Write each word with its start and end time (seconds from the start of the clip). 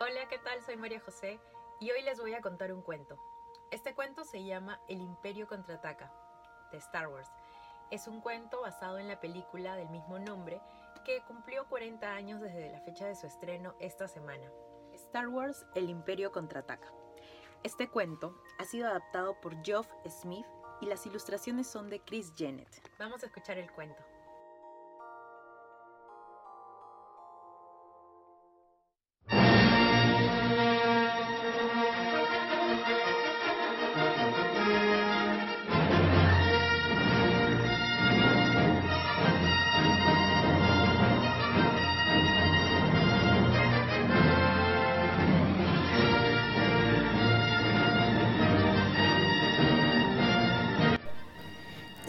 Hola, 0.00 0.26
¿qué 0.28 0.38
tal? 0.38 0.60
Soy 0.60 0.76
María 0.76 0.98
José 0.98 1.38
y 1.78 1.92
hoy 1.92 2.02
les 2.02 2.18
voy 2.18 2.34
a 2.34 2.40
contar 2.40 2.72
un 2.72 2.82
cuento. 2.82 3.16
Este 3.70 3.94
cuento 3.94 4.24
se 4.24 4.44
llama 4.44 4.80
El 4.88 5.00
Imperio 5.00 5.46
contraataca, 5.46 6.12
de 6.72 6.78
Star 6.78 7.06
Wars. 7.06 7.30
Es 7.92 8.08
un 8.08 8.20
cuento 8.20 8.60
basado 8.60 8.98
en 8.98 9.06
la 9.06 9.20
película 9.20 9.76
del 9.76 9.88
mismo 9.90 10.18
nombre 10.18 10.60
que 11.04 11.22
cumplió 11.28 11.68
40 11.68 12.10
años 12.10 12.40
desde 12.40 12.72
la 12.72 12.80
fecha 12.80 13.06
de 13.06 13.14
su 13.14 13.28
estreno 13.28 13.76
esta 13.78 14.08
semana. 14.08 14.50
Star 14.94 15.28
Wars 15.28 15.64
El 15.76 15.88
Imperio 15.88 16.32
contraataca. 16.32 16.92
Este 17.62 17.88
cuento 17.88 18.36
ha 18.58 18.64
sido 18.64 18.88
adaptado 18.88 19.40
por 19.40 19.64
Geoff 19.64 19.88
Smith 20.08 20.46
y 20.80 20.86
las 20.86 21.06
ilustraciones 21.06 21.68
son 21.68 21.88
de 21.88 22.00
Chris 22.00 22.32
Jennett. 22.36 22.90
Vamos 22.98 23.22
a 23.22 23.26
escuchar 23.26 23.58
el 23.58 23.70
cuento. 23.70 24.02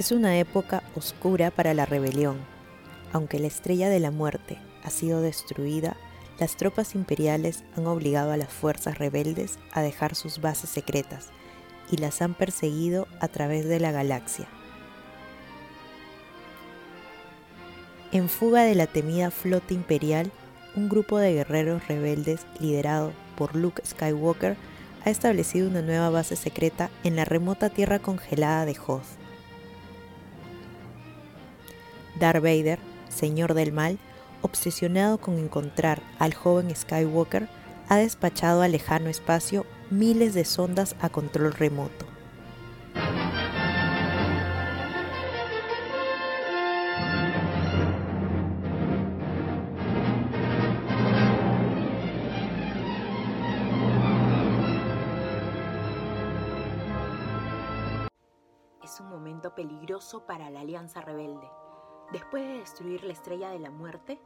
Es 0.06 0.12
una 0.12 0.38
época 0.38 0.84
oscura 0.94 1.50
para 1.50 1.74
la 1.74 1.88
rebelión. 1.88 2.38
Aunque 3.12 3.40
la 3.40 3.48
estrella 3.48 3.90
de 3.90 4.00
la 4.00 4.12
muerte 4.12 4.60
ha 4.84 4.92
sido 4.92 5.20
destruida, 5.20 5.98
las 6.40 6.58
tropas 6.58 6.94
imperiales 6.94 7.64
han 7.76 7.88
obligado 7.88 8.32
a 8.32 8.38
las 8.38 8.54
fuerzas 8.54 9.00
rebeldes 9.00 9.58
a 9.72 9.82
dejar 9.82 10.14
sus 10.14 10.42
bases 10.42 10.70
secretas 10.70 11.30
y 11.92 11.98
las 11.98 12.22
han 12.22 12.36
perseguido 12.36 13.08
a 13.20 13.30
través 13.30 13.68
de 13.68 13.80
la 13.80 13.92
galaxia. 13.92 14.48
En 18.12 18.30
fuga 18.30 18.62
de 18.62 18.76
la 18.76 18.86
temida 18.86 19.32
flota 19.32 19.74
imperial, 19.74 20.32
un 20.76 20.88
grupo 20.88 21.18
de 21.18 21.34
guerreros 21.34 21.88
rebeldes 21.88 22.46
liderado 22.60 23.12
por 23.36 23.56
Luke 23.56 23.82
Skywalker 23.84 24.56
ha 25.04 25.10
establecido 25.10 25.68
una 25.68 25.82
nueva 25.82 26.12
base 26.12 26.36
secreta 26.36 26.92
en 27.04 27.16
la 27.16 27.26
remota 27.26 27.72
tierra 27.72 27.98
congelada 27.98 28.68
de 28.68 28.78
Hoth. 28.86 29.25
Darth 32.20 32.42
Vader, 32.42 32.80
señor 33.10 33.54
del 33.54 33.72
mal, 33.72 33.98
obsesionado 34.42 35.18
con 35.18 35.38
encontrar 35.38 36.02
al 36.20 36.34
joven 36.34 36.74
Skywalker, 36.76 37.48
ha 37.90 37.98
despachado 37.98 38.62
al 38.62 38.72
lejano 38.72 39.10
espacio 39.10 39.66
miles 39.90 40.34
de 40.34 40.46
sondas 40.46 40.96
a 41.02 41.10
control 41.10 41.54
remoto. 41.54 42.06
Es 58.84 59.00
un 59.00 59.10
momento 59.10 59.54
peligroso 59.56 60.26
para 60.26 60.50
la 60.50 60.62
Alianza 60.62 61.02
Rebelde. 61.02 61.65
Después 62.12 62.44
de 62.44 62.60
destruir 62.60 63.04
la 63.04 63.14
Estrella 63.14 63.50
de 63.50 63.60
la 63.60 63.72
Muerte, 63.72 64.22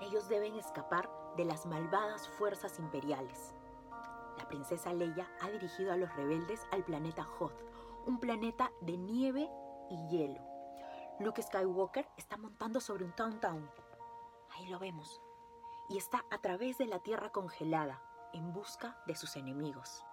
ellos 0.00 0.28
deben 0.28 0.54
escapar 0.54 1.10
de 1.36 1.44
las 1.44 1.66
malvadas 1.66 2.28
fuerzas 2.28 2.78
imperiales. 2.78 3.54
La 4.38 4.46
princesa 4.46 4.92
Leia 4.92 5.28
ha 5.40 5.50
dirigido 5.50 5.92
a 5.92 5.96
los 5.96 6.14
rebeldes 6.14 6.66
al 6.70 6.84
planeta 6.84 7.26
Hoth, 7.38 7.60
un 8.06 8.20
planeta 8.20 8.70
de 8.80 8.96
nieve 8.96 9.50
y 9.90 10.08
hielo. 10.08 10.40
Luke 11.18 11.42
Skywalker 11.42 12.08
está 12.16 12.36
montando 12.36 12.80
sobre 12.80 13.04
un 13.04 13.12
Town 13.12 13.40
Ahí 14.50 14.66
lo 14.66 14.78
vemos. 14.78 15.20
Y 15.88 15.98
está 15.98 16.24
a 16.30 16.38
través 16.38 16.78
de 16.78 16.86
la 16.86 17.00
tierra 17.00 17.30
congelada, 17.30 18.00
en 18.32 18.52
busca 18.52 18.96
de 19.06 19.16
sus 19.16 19.36
enemigos. 19.36 20.04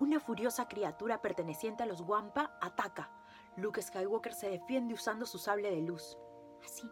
Una 0.00 0.18
furiosa 0.18 0.66
criatura 0.66 1.22
perteneciente 1.22 1.84
a 1.84 1.86
los 1.86 2.00
Wampa 2.00 2.58
ataca. 2.60 3.10
Luke 3.56 3.80
Skywalker 3.82 4.34
se 4.34 4.50
defiende 4.50 4.94
usando 4.94 5.26
su 5.26 5.38
sable 5.38 5.70
de 5.70 5.80
luz 5.82 6.16
así. 6.64 6.90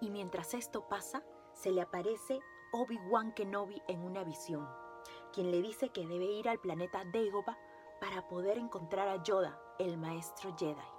Y 0.00 0.10
mientras 0.10 0.54
esto 0.54 0.88
pasa, 0.88 1.22
se 1.52 1.70
le 1.70 1.82
aparece 1.82 2.40
Obi-Wan 2.72 3.32
Kenobi 3.34 3.80
en 3.88 4.02
una 4.02 4.24
visión, 4.24 4.68
quien 5.32 5.50
le 5.50 5.62
dice 5.62 5.90
que 5.90 6.06
debe 6.06 6.24
ir 6.24 6.48
al 6.48 6.58
planeta 6.58 7.04
Dagobah 7.12 7.58
para 8.00 8.26
poder 8.28 8.58
encontrar 8.58 9.08
a 9.08 9.22
Yoda, 9.22 9.58
el 9.78 9.96
maestro 9.96 10.54
Jedi. 10.58 10.94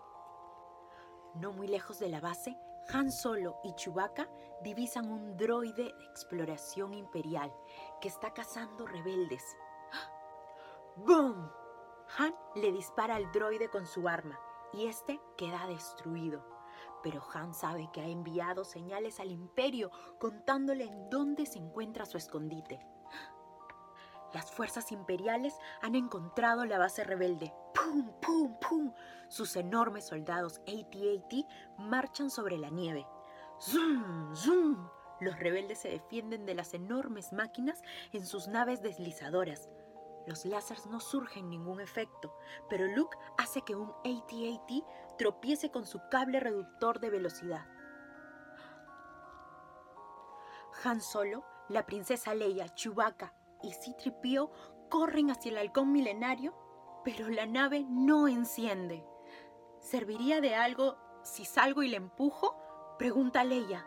No 1.36 1.52
muy 1.52 1.68
lejos 1.68 2.00
de 2.00 2.10
la 2.10 2.22
base, 2.22 2.58
Han 2.94 3.12
Solo 3.12 3.58
y 3.64 3.74
Chewbacca 3.76 4.30
divisan 4.62 5.12
un 5.12 5.36
droide 5.36 5.84
de 5.84 5.90
exploración 6.10 6.94
imperial 6.94 7.54
que 8.00 8.08
está 8.08 8.34
cazando 8.34 8.86
rebeldes. 8.86 9.44
¡Boom! 10.96 11.52
Han 12.18 12.34
le 12.56 12.72
dispara 12.72 13.16
al 13.16 13.32
droide 13.32 13.70
con 13.70 13.86
su 13.86 14.08
arma 14.08 14.40
y 14.72 14.88
este 14.88 15.20
queda 15.36 15.68
destruido. 15.68 16.55
Pero 17.06 17.22
Han 17.36 17.54
sabe 17.54 17.88
que 17.94 18.02
ha 18.02 18.08
enviado 18.08 18.64
señales 18.64 19.20
al 19.20 19.30
imperio 19.30 19.92
contándole 20.18 20.86
en 20.86 21.08
dónde 21.12 21.46
se 21.46 21.60
encuentra 21.60 22.04
su 22.08 22.18
escondite. 22.18 22.80
Las 24.34 24.52
fuerzas 24.52 24.92
imperiales 24.92 25.54
han 25.84 25.94
encontrado 25.94 26.66
la 26.66 26.80
base 26.80 27.04
rebelde. 27.04 27.54
¡Pum, 27.76 28.12
pum, 28.20 28.58
pum! 28.60 28.94
Sus 29.30 29.56
enormes 29.56 30.08
soldados 30.08 30.62
AT-AT 30.62 31.46
marchan 31.78 32.32
sobre 32.32 32.58
la 32.58 32.72
nieve. 32.72 33.06
¡Zum, 33.60 34.36
zum! 34.36 34.90
Los 35.20 35.38
rebeldes 35.38 35.78
se 35.78 35.90
defienden 35.90 36.48
de 36.48 36.56
las 36.56 36.74
enormes 36.74 37.34
máquinas 37.34 37.84
en 38.14 38.26
sus 38.26 38.48
naves 38.48 38.82
deslizadoras. 38.82 39.70
Los 40.28 40.46
láseres 40.46 40.88
no 40.88 41.00
surgen 41.00 41.50
ningún 41.50 41.80
efecto, 41.80 42.36
pero 42.70 42.88
Luke 42.88 43.18
hace 43.38 43.62
que 43.62 43.76
un 43.76 43.90
AT-AT 44.04 45.18
tropiece 45.18 45.70
con 45.72 45.86
su 45.86 46.02
cable 46.10 46.40
reductor 46.40 47.00
de 47.00 47.10
velocidad. 47.10 47.66
Han 50.84 51.02
Solo, 51.02 51.46
la 51.70 51.86
princesa 51.86 52.34
Leia, 52.34 52.70
Chewbacca 52.70 53.34
y 53.62 53.72
C-3PO 53.72 54.52
corren 54.90 55.32
hacia 55.32 55.52
el 55.52 55.58
halcón 55.58 55.92
milenario, 55.92 56.54
pero 57.04 57.30
la 57.30 57.46
nave 57.46 57.86
no 57.88 58.28
enciende. 58.28 59.06
¿Serviría 59.80 60.42
de 60.42 60.56
algo 60.56 60.98
si 61.24 61.46
salgo 61.46 61.84
y 61.84 61.90
le 61.90 61.98
empujo? 61.98 62.58
Pregunta 62.98 63.44
Leia. 63.44 63.86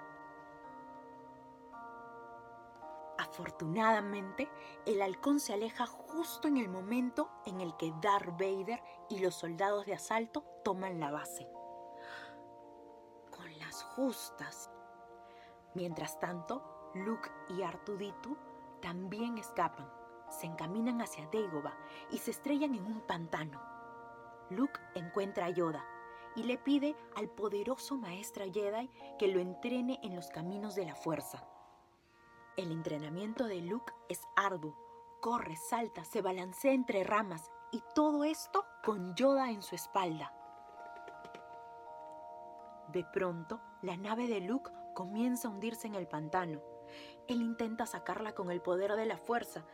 Afortunadamente, 3.38 4.50
el 4.84 5.00
halcón 5.00 5.38
se 5.38 5.52
aleja 5.52 5.86
justo 5.86 6.48
en 6.48 6.56
el 6.56 6.68
momento 6.68 7.30
en 7.46 7.60
el 7.60 7.76
que 7.76 7.94
Darth 8.02 8.32
Vader 8.32 8.82
y 9.08 9.20
los 9.20 9.36
soldados 9.36 9.86
de 9.86 9.94
asalto 9.94 10.42
toman 10.64 10.98
la 10.98 11.12
base. 11.12 11.48
Con 13.30 13.56
las 13.60 13.84
justas. 13.84 14.72
Mientras 15.74 16.18
tanto, 16.18 16.90
Luke 16.96 17.30
y 17.50 17.62
Artuditu 17.62 18.36
también 18.82 19.38
escapan, 19.38 19.88
se 20.28 20.46
encaminan 20.46 21.00
hacia 21.00 21.28
Dagobah 21.28 21.78
y 22.10 22.18
se 22.18 22.32
estrellan 22.32 22.74
en 22.74 22.86
un 22.86 23.02
pantano. 23.02 23.62
Luke 24.50 24.80
encuentra 24.96 25.46
a 25.46 25.50
Yoda 25.50 25.84
y 26.34 26.42
le 26.42 26.58
pide 26.58 26.96
al 27.14 27.28
poderoso 27.28 27.98
maestro 27.98 28.44
Jedi 28.52 28.90
que 29.16 29.28
lo 29.28 29.38
entrene 29.38 30.00
en 30.02 30.16
los 30.16 30.26
caminos 30.26 30.74
de 30.74 30.86
la 30.86 30.96
fuerza. 30.96 31.46
El 32.58 32.72
entrenamiento 32.72 33.44
de 33.44 33.60
Luke 33.60 33.92
es 34.08 34.20
arduo. 34.34 34.74
Corre, 35.20 35.54
salta, 35.54 36.04
se 36.04 36.22
balancea 36.22 36.72
entre 36.72 37.04
ramas 37.04 37.52
y 37.70 37.84
todo 37.94 38.24
esto 38.24 38.64
con 38.82 39.14
Yoda 39.14 39.52
en 39.52 39.62
su 39.62 39.76
espalda. 39.76 40.34
De 42.88 43.04
pronto, 43.12 43.60
la 43.80 43.96
nave 43.96 44.26
de 44.26 44.40
Luke 44.40 44.72
comienza 44.96 45.46
a 45.46 45.52
hundirse 45.52 45.86
en 45.86 45.94
el 45.94 46.08
pantano. 46.08 46.60
Él 47.28 47.42
intenta 47.42 47.86
sacarla 47.86 48.34
con 48.34 48.50
el 48.50 48.60
poder 48.60 48.96
de 48.96 49.06
la 49.06 49.18
fuerza, 49.18 49.64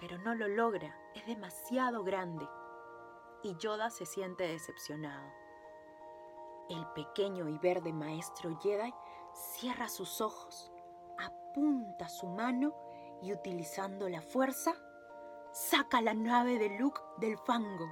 pero 0.00 0.18
no 0.18 0.34
lo 0.34 0.48
logra, 0.48 0.98
es 1.14 1.24
demasiado 1.24 2.02
grande. 2.02 2.48
Y 3.44 3.54
Yoda 3.58 3.90
se 3.90 4.06
siente 4.06 4.42
decepcionado. 4.42 5.30
El 6.68 6.84
pequeño 6.96 7.48
y 7.48 7.58
verde 7.58 7.92
maestro 7.92 8.58
Jedi 8.58 8.92
cierra 9.32 9.88
sus 9.88 10.20
ojos 10.20 10.72
apunta 11.58 12.08
su 12.08 12.28
mano 12.28 12.72
y 13.20 13.32
utilizando 13.32 14.08
la 14.08 14.22
fuerza, 14.22 14.76
saca 15.50 16.00
la 16.00 16.14
nave 16.14 16.56
de 16.56 16.78
Luke 16.78 17.00
del 17.18 17.36
fango. 17.36 17.88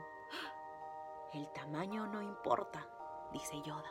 El 1.33 1.51
tamaño 1.53 2.07
no 2.07 2.23
importa, 2.23 2.89
dice 3.33 3.61
Yoda. 3.65 3.91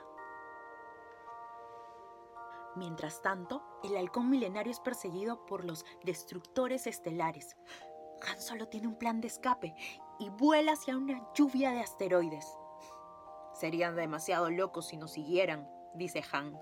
Mientras 2.77 3.21
tanto, 3.21 3.63
el 3.83 3.97
halcón 3.97 4.29
milenario 4.29 4.71
es 4.71 4.79
perseguido 4.79 5.45
por 5.45 5.65
los 5.65 5.85
destructores 6.05 6.87
estelares. 6.87 7.57
Han 8.29 8.39
solo 8.39 8.69
tiene 8.69 8.87
un 8.87 8.95
plan 8.97 9.19
de 9.19 9.27
escape 9.27 9.75
y 10.19 10.29
vuela 10.29 10.73
hacia 10.73 10.95
una 10.95 11.21
lluvia 11.33 11.71
de 11.71 11.81
asteroides. 11.81 12.57
Serían 13.53 13.97
demasiado 13.97 14.49
locos 14.49 14.87
si 14.87 14.95
nos 14.95 15.11
siguieran, 15.11 15.69
dice 15.95 16.23
Han. 16.31 16.57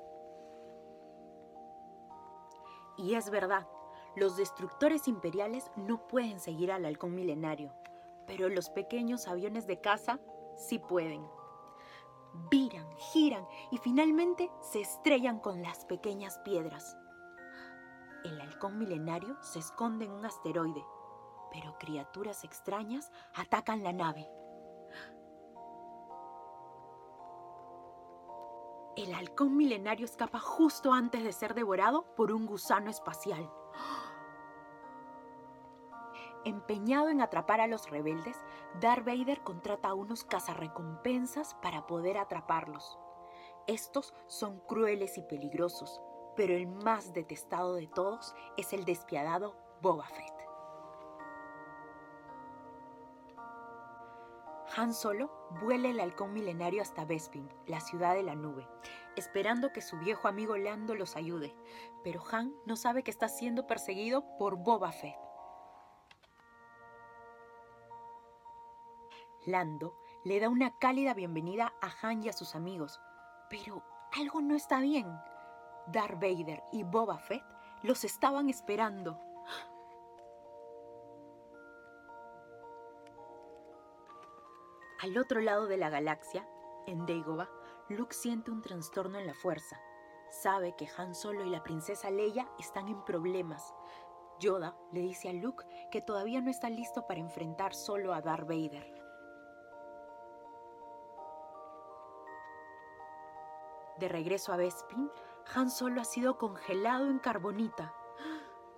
Y 2.98 3.16
es 3.16 3.30
verdad, 3.30 3.68
los 4.16 4.38
destructores 4.38 5.07
imperiales 5.07 5.72
no 5.75 6.07
pueden 6.07 6.40
seguir 6.40 6.72
al 6.72 6.86
halcón 6.86 7.16
milenario, 7.16 7.74
pero 8.28 8.50
los 8.50 8.69
pequeños 8.69 9.28
aviones 9.28 9.66
de 9.66 9.81
caza 9.81 10.19
sí 10.56 10.80
pueden. 10.80 11.25
Viran, 12.50 12.88
giran 12.98 13.48
y 13.72 13.78
finalmente 13.78 14.51
se 14.62 14.81
estrellan 14.81 15.40
con 15.40 15.62
las 15.62 15.86
pequeñas 15.86 16.40
piedras. 16.40 16.98
El 18.24 18.40
halcón 18.40 18.78
milenario 18.78 19.38
se 19.42 19.60
esconde 19.60 20.06
en 20.06 20.12
un 20.12 20.25
asteroide, 20.25 20.84
pero 21.51 21.78
criaturas 21.78 22.44
extrañas 22.44 23.12
atacan 23.36 23.84
la 23.84 23.94
nave. 23.94 24.30
El 28.95 29.12
halcón 29.16 29.57
milenario 29.57 30.06
escapa 30.06 30.38
justo 30.38 30.94
antes 30.94 31.24
de 31.24 31.34
ser 31.34 31.56
devorado 31.56 32.06
por 32.16 32.31
un 32.31 32.45
gusano 32.45 32.92
espacial. 32.92 33.51
Empeñado 36.45 37.10
en 37.10 37.19
atrapar 37.19 37.60
a 37.60 37.66
los 37.66 37.90
rebeldes, 37.90 38.38
Darth 38.80 39.04
Vader 39.04 39.42
contrata 39.42 39.88
a 39.88 39.94
unos 39.95 40.24
cazarrecompensas 40.24 41.56
para 41.56 41.88
poder 41.88 42.19
atraparlos. 42.19 43.00
Estos 43.66 44.13
son 44.28 44.60
crueles 44.60 45.18
y 45.18 45.24
peligrosos, 45.24 46.00
pero 46.36 46.54
el 46.54 46.68
más 46.68 47.13
detestado 47.13 47.74
de 47.74 47.88
todos 47.88 48.36
es 48.57 48.74
el 48.74 48.86
despiadado 48.86 49.56
Boba 49.81 50.06
Fett. 50.06 50.32
Han 54.75 54.93
Solo 54.93 55.29
vuela 55.61 55.89
el 55.89 55.99
halcón 55.99 56.33
milenario 56.33 56.81
hasta 56.81 57.05
Bespin, 57.05 57.47
la 57.67 57.79
ciudad 57.79 58.15
de 58.15 58.23
la 58.23 58.33
nube, 58.33 58.67
esperando 59.15 59.71
que 59.71 59.81
su 59.81 59.99
viejo 59.99 60.27
amigo 60.27 60.57
Lando 60.57 60.95
los 60.95 61.15
ayude, 61.15 61.55
pero 62.03 62.23
Han 62.31 62.55
no 62.65 62.75
sabe 62.75 63.03
que 63.03 63.11
está 63.11 63.27
siendo 63.27 63.67
perseguido 63.67 64.25
por 64.39 64.57
Boba 64.57 64.91
Fett. 64.91 65.15
Lando 69.45 69.95
le 70.23 70.39
da 70.39 70.49
una 70.49 70.75
cálida 70.79 71.13
bienvenida 71.13 71.73
a 71.81 71.91
Han 72.01 72.23
y 72.23 72.29
a 72.29 72.33
sus 72.33 72.55
amigos, 72.55 72.99
pero 73.51 73.83
algo 74.17 74.41
no 74.41 74.55
está 74.55 74.79
bien. 74.79 75.07
Darth 75.87 76.15
Vader 76.15 76.63
y 76.71 76.83
Boba 76.83 77.19
Fett 77.19 77.43
los 77.83 78.03
estaban 78.03 78.49
esperando. 78.49 79.19
Al 85.03 85.17
otro 85.17 85.41
lado 85.41 85.67
de 85.67 85.75
la 85.75 85.89
galaxia, 85.89 86.47
en 86.88 87.05
Dagobah, 87.05 87.50
Luke 87.89 88.13
siente 88.13 88.51
un 88.51 88.61
trastorno 88.61 89.19
en 89.19 89.27
la 89.27 89.33
fuerza. 89.33 89.77
Sabe 90.29 90.77
que 90.77 90.88
Han 90.97 91.13
Solo 91.13 91.44
y 91.44 91.50
la 91.50 91.61
princesa 91.61 92.09
Leia 92.09 92.50
están 92.57 92.88
en 92.88 93.03
problemas. 93.03 93.75
Yoda 94.39 94.77
le 94.94 95.01
dice 95.01 95.27
a 95.27 95.33
Luke 95.33 95.65
que 95.91 96.01
todavía 96.01 96.39
no 96.39 96.50
está 96.50 96.69
listo 96.69 97.05
para 97.05 97.19
enfrentar 97.19 97.73
solo 97.73 98.13
a 98.13 98.21
Darth 98.21 98.47
Vader. 98.47 98.95
De 103.99 104.07
regreso 104.07 104.53
a 104.53 104.56
Bespin, 104.56 105.11
Han 105.53 105.69
Solo 105.69 105.99
ha 105.99 106.06
sido 106.06 106.38
congelado 106.38 107.09
en 107.09 107.19
carbonita. 107.19 107.94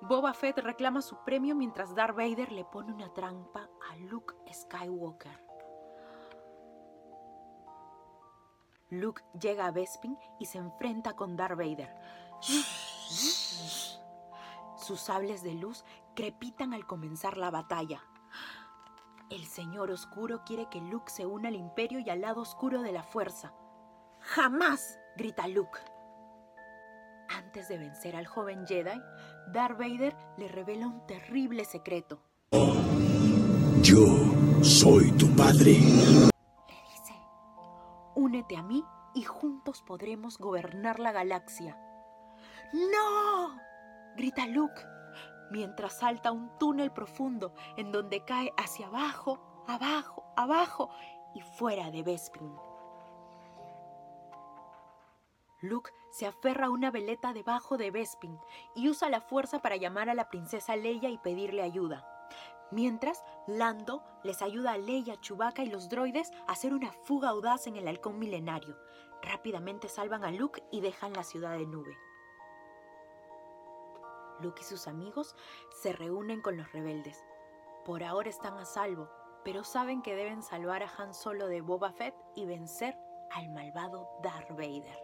Boba 0.02 0.34
Fett 0.34 0.58
reclama 0.58 1.04
su 1.04 1.18
premio 1.24 1.54
mientras 1.54 1.94
Darth 1.94 2.18
Vader 2.18 2.52
le 2.52 2.66
pone 2.66 2.92
una 2.92 3.14
trampa 3.14 3.70
a 3.92 3.96
Luke 3.98 4.34
Skywalker. 4.52 5.45
Luke 9.00 9.24
llega 9.40 9.68
a 9.68 9.72
Bespin 9.72 10.18
y 10.40 10.46
se 10.46 10.58
enfrenta 10.58 11.16
con 11.16 11.36
Darth 11.36 11.58
Vader. 11.58 11.94
Sus 14.78 15.00
sables 15.00 15.44
de 15.44 15.54
luz 15.54 15.84
crepitan 16.16 16.74
al 16.74 16.86
comenzar 16.86 17.38
la 17.38 17.52
batalla. 17.52 18.02
El 19.30 19.46
Señor 19.46 19.90
Oscuro 19.92 20.44
quiere 20.46 20.70
que 20.70 20.80
Luke 20.80 21.12
se 21.12 21.26
una 21.26 21.50
al 21.50 21.56
Imperio 21.56 22.00
y 22.00 22.10
al 22.10 22.22
lado 22.22 22.42
oscuro 22.42 22.82
de 22.82 22.92
la 22.92 23.04
Fuerza. 23.04 23.54
¡Jamás! 24.20 25.00
grita 25.18 25.48
Luke. 25.48 25.80
Antes 27.30 27.68
de 27.68 27.78
vencer 27.78 28.16
al 28.16 28.28
joven 28.28 28.68
Jedi, 28.68 29.02
Darth 29.52 29.80
Vader 29.80 30.16
le 30.38 30.48
revela 30.48 30.88
un 30.88 31.06
terrible 31.08 31.66
secreto. 31.66 32.22
Yo 33.82 34.06
soy 34.62 35.12
tu 35.14 35.28
padre. 35.36 35.80
A 38.54 38.62
mí 38.62 38.86
y 39.16 39.24
juntos 39.24 39.82
podremos 39.82 40.38
gobernar 40.38 41.00
la 41.00 41.12
galaxia. 41.12 41.78
¡No! 42.74 43.58
grita 44.16 44.46
Luke, 44.46 44.82
mientras 45.52 45.98
salta 46.00 46.32
un 46.32 46.58
túnel 46.58 46.92
profundo 46.92 47.54
en 47.76 47.92
donde 47.92 48.24
cae 48.24 48.54
hacia 48.56 48.88
abajo, 48.88 49.66
abajo, 49.68 50.24
abajo 50.38 50.90
y 51.34 51.42
fuera 51.42 51.90
de 51.92 52.04
Bespin. 52.04 52.56
Luke 55.62 55.92
se 56.12 56.28
aferra 56.28 56.68
a 56.68 56.70
una 56.70 56.92
veleta 56.92 57.34
debajo 57.34 57.78
de 57.78 57.92
Bespin 57.92 58.40
y 58.76 58.88
usa 58.90 59.10
la 59.10 59.22
fuerza 59.22 59.62
para 59.62 59.76
llamar 59.76 60.10
a 60.10 60.14
la 60.14 60.30
princesa 60.30 60.76
Leia 60.76 61.10
y 61.10 61.18
pedirle 61.18 61.64
ayuda. 61.64 62.08
Mientras, 62.76 63.24
Lando 63.48 64.04
les 64.22 64.42
ayuda 64.42 64.74
a 64.74 64.78
Leia, 64.78 65.16
Chewbacca 65.22 65.64
y 65.64 65.70
los 65.70 65.88
droides 65.88 66.34
a 66.46 66.52
hacer 66.52 66.74
una 66.74 66.92
fuga 66.92 67.30
audaz 67.30 67.68
en 67.68 67.78
el 67.78 67.88
halcón 67.88 68.20
milenario. 68.20 68.76
Rápidamente 69.22 69.88
salvan 69.88 70.26
a 70.26 70.32
Luke 70.32 70.62
y 70.72 70.82
dejan 70.82 71.14
la 71.14 71.24
ciudad 71.24 71.58
de 71.58 71.66
nube. 71.66 71.98
Luke 74.42 74.60
y 74.60 74.66
sus 74.66 74.90
amigos 74.90 75.38
se 75.82 75.94
reúnen 75.94 76.42
con 76.42 76.58
los 76.58 76.70
rebeldes. 76.74 77.24
Por 77.86 78.04
ahora 78.04 78.30
están 78.30 78.58
a 78.58 78.66
salvo, 78.66 79.10
pero 79.46 79.64
saben 79.64 80.02
que 80.02 80.14
deben 80.14 80.44
salvar 80.44 80.84
a 80.84 80.92
Han 80.98 81.14
Solo 81.14 81.48
de 81.48 81.62
Boba 81.62 81.94
Fett 81.94 82.14
y 82.36 82.46
vencer 82.46 82.98
al 83.32 83.48
malvado 83.52 84.10
Darth 84.22 84.50
Vader. 84.50 85.00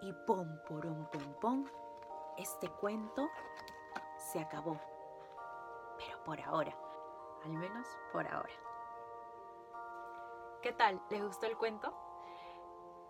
Y 0.00 0.14
pom, 0.26 0.48
porom, 0.66 1.10
pom, 1.10 1.34
pom, 1.42 1.66
este 2.38 2.70
cuento 2.70 3.28
se 4.16 4.40
acabó. 4.40 4.93
Pero 5.98 6.22
por 6.24 6.40
ahora, 6.40 6.76
al 7.44 7.52
menos 7.52 7.86
por 8.12 8.26
ahora. 8.26 8.54
¿Qué 10.62 10.72
tal? 10.72 11.00
¿Les 11.10 11.22
gustó 11.22 11.46
el 11.46 11.56
cuento? 11.56 11.94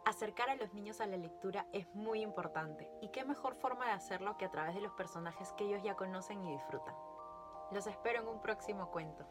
Acercar 0.05 0.51
a 0.51 0.57
los 0.57 0.75
niños 0.75 1.01
a 1.01 1.07
la 1.07 1.17
lectura 1.17 1.67
es 1.73 1.87
muy 1.95 2.21
importante 2.21 2.91
y 3.01 3.09
qué 3.09 3.25
mejor 3.25 3.55
forma 3.55 3.87
de 3.87 3.93
hacerlo 3.93 4.37
que 4.37 4.45
a 4.45 4.51
través 4.51 4.75
de 4.75 4.83
los 4.83 4.93
personajes 4.93 5.53
que 5.53 5.65
ellos 5.65 5.83
ya 5.83 5.95
conocen 5.95 6.45
y 6.45 6.53
disfrutan. 6.53 6.95
Los 7.71 7.87
espero 7.87 8.21
en 8.21 8.29
un 8.29 8.41
próximo 8.41 8.91
cuento. 8.91 9.27